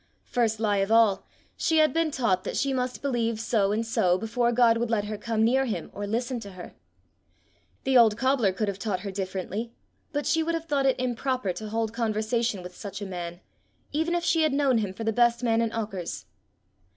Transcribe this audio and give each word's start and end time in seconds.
First 0.25 0.59
lie 0.59 0.77
of 0.77 0.91
all, 0.91 1.27
she 1.55 1.77
had 1.77 1.93
been 1.93 2.09
taught 2.09 2.43
that 2.43 2.57
she 2.57 2.73
must 2.73 3.03
believe 3.03 3.39
so 3.39 3.71
and 3.71 3.85
so 3.85 4.17
before 4.17 4.51
God 4.51 4.77
would 4.77 4.89
let 4.89 5.05
her 5.05 5.15
come 5.15 5.43
near 5.43 5.65
him 5.65 5.91
or 5.93 6.07
listen 6.07 6.39
to 6.39 6.53
her. 6.53 6.73
The 7.83 7.99
old 7.99 8.17
cobbler 8.17 8.51
could 8.51 8.67
have 8.67 8.79
taught 8.79 9.01
her 9.01 9.11
differently; 9.11 9.73
but 10.11 10.25
she 10.25 10.41
would 10.41 10.55
have 10.55 10.65
thought 10.65 10.87
it 10.87 10.99
improper 10.99 11.53
to 11.53 11.69
hold 11.69 11.93
conversation 11.93 12.63
with 12.63 12.75
such 12.75 12.99
a 12.99 13.05
man, 13.05 13.41
even 13.91 14.15
if 14.15 14.23
she 14.23 14.41
had 14.41 14.53
known 14.53 14.79
him 14.79 14.91
for 14.91 15.03
the 15.03 15.13
best 15.13 15.43
man 15.43 15.61
in 15.61 15.69
Auchars. 15.71 16.25